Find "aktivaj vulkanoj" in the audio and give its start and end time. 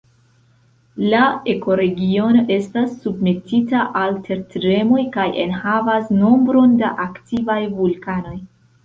7.05-8.35